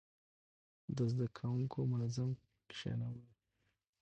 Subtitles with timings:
[0.95, 2.29] د زده کوونکو منظم
[2.69, 3.17] کښينول،